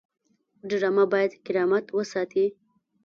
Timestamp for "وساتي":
1.97-2.45